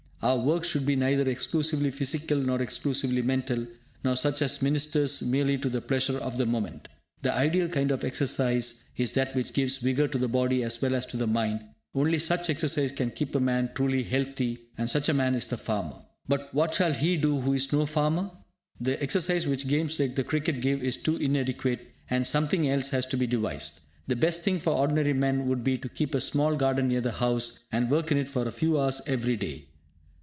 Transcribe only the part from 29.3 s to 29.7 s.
day.